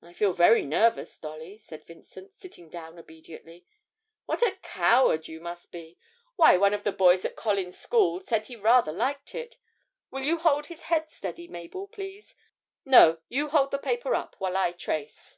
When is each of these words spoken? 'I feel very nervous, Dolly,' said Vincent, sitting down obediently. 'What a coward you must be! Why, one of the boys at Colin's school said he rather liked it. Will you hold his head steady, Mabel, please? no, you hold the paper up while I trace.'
'I 0.00 0.14
feel 0.14 0.32
very 0.32 0.62
nervous, 0.62 1.18
Dolly,' 1.18 1.58
said 1.58 1.82
Vincent, 1.84 2.34
sitting 2.34 2.70
down 2.70 2.98
obediently. 2.98 3.66
'What 4.24 4.40
a 4.40 4.56
coward 4.62 5.28
you 5.28 5.38
must 5.38 5.70
be! 5.70 5.98
Why, 6.36 6.56
one 6.56 6.72
of 6.72 6.82
the 6.82 6.92
boys 6.92 7.26
at 7.26 7.36
Colin's 7.36 7.78
school 7.78 8.20
said 8.20 8.46
he 8.46 8.56
rather 8.56 8.90
liked 8.90 9.34
it. 9.34 9.58
Will 10.10 10.22
you 10.24 10.38
hold 10.38 10.68
his 10.68 10.84
head 10.88 11.10
steady, 11.10 11.46
Mabel, 11.46 11.86
please? 11.86 12.34
no, 12.86 13.18
you 13.28 13.48
hold 13.50 13.70
the 13.70 13.76
paper 13.76 14.14
up 14.14 14.34
while 14.38 14.56
I 14.56 14.72
trace.' 14.72 15.36